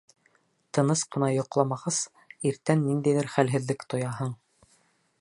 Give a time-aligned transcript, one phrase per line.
[0.77, 2.01] Тыныс ҡына йоҡламағас,
[2.53, 4.37] иртән ниндәйҙер хәлһеҙлек тояһың.